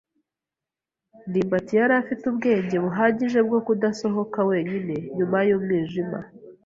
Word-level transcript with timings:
ndimbati 1.27 1.73
yari 1.79 1.93
afite 2.01 2.23
ubwenge 2.31 2.75
buhagije 2.85 3.39
bwo 3.47 3.59
kudasohoka 3.67 4.39
wenyine 4.49 4.95
nyuma 5.17 5.37
y'umwijima. 5.47 6.19